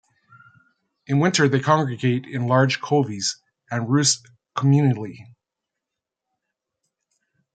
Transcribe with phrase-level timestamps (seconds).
[1.05, 3.37] In winter they congregate in large coveys
[3.69, 4.27] and roost
[4.57, 5.19] communally.